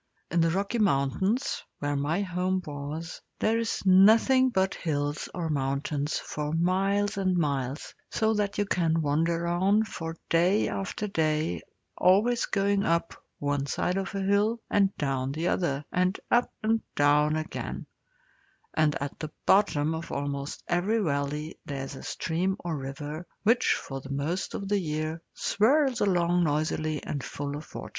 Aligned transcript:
In 0.31 0.41
the 0.41 0.49
Rocky 0.49 0.79
Mountains, 0.79 1.61
where 1.77 1.95
my 1.95 2.23
home 2.23 2.59
was, 2.65 3.21
there 3.37 3.59
is 3.59 3.85
nothing 3.85 4.49
but 4.49 4.73
hills, 4.73 5.29
or 5.35 5.47
mountains, 5.47 6.17
for 6.17 6.53
miles 6.53 7.17
and 7.17 7.37
miles, 7.37 7.93
so 8.09 8.33
that 8.33 8.57
you 8.57 8.65
can 8.65 9.03
wander 9.03 9.45
on 9.45 9.83
for 9.83 10.17
day 10.27 10.67
after 10.67 11.07
day, 11.07 11.61
always 11.95 12.47
going 12.47 12.83
up 12.83 13.13
one 13.37 13.67
side 13.67 13.95
of 13.95 14.15
a 14.15 14.21
hill 14.21 14.59
and 14.71 14.89
down 14.97 15.33
the 15.33 15.47
other, 15.47 15.85
and 15.91 16.19
up 16.31 16.51
and 16.63 16.81
down 16.95 17.35
again; 17.35 17.85
and 18.73 18.95
at 18.99 19.19
the 19.19 19.29
bottom 19.45 19.93
of 19.93 20.11
almost 20.11 20.63
every 20.67 20.97
valley 20.97 21.59
there 21.63 21.83
is 21.85 21.95
a 21.95 22.01
stream 22.01 22.55
or 22.61 22.75
river, 22.75 23.27
which 23.43 23.75
for 23.75 24.01
most 24.09 24.55
of 24.55 24.67
the 24.67 24.79
year 24.79 25.21
swirls 25.35 26.01
along 26.01 26.43
noisily 26.43 27.03
and 27.03 27.23
full 27.23 27.55
of 27.55 27.75
water. 27.75 27.89